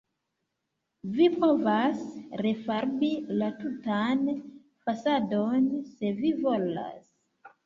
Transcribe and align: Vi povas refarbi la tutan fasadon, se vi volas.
Vi 1.17 1.25
povas 1.43 1.99
refarbi 2.41 3.11
la 3.43 3.51
tutan 3.59 4.25
fasadon, 4.89 5.69
se 5.93 6.13
vi 6.23 6.35
volas. 6.49 7.07